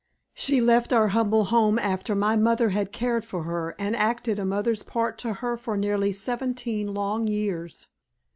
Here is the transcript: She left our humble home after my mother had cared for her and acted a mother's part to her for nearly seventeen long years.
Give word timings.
She 0.33 0.61
left 0.61 0.91
our 0.93 1.09
humble 1.09 1.43
home 1.43 1.77
after 1.77 2.15
my 2.15 2.35
mother 2.35 2.69
had 2.69 2.91
cared 2.91 3.23
for 3.23 3.43
her 3.43 3.75
and 3.77 3.95
acted 3.95 4.39
a 4.39 4.45
mother's 4.45 4.81
part 4.81 5.19
to 5.19 5.33
her 5.45 5.55
for 5.55 5.77
nearly 5.77 6.11
seventeen 6.11 6.91
long 6.95 7.27
years. 7.27 7.87